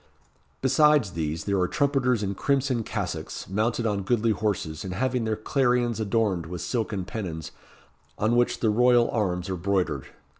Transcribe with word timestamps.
Besides 0.63 1.11
these, 1.11 1.43
there 1.43 1.59
are 1.59 1.67
trumpeters 1.67 2.23
in 2.23 2.33
crimson 2.33 2.81
cassocks, 2.81 3.47
mounted 3.47 3.85
on 3.85 4.01
goodly 4.01 4.31
horses, 4.31 4.83
and 4.83 4.95
having 4.95 5.25
their 5.25 5.35
clarions 5.35 5.99
adorned 5.99 6.47
with 6.47 6.61
silken 6.61 7.05
pennons, 7.05 7.51
on 8.17 8.35
which 8.35 8.61
the 8.61 8.71
royal 8.71 9.11
arms 9.11 9.47
are 9.47 9.55
broidered. 9.57 10.07